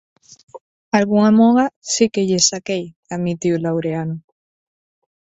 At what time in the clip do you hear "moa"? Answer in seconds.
1.39-1.65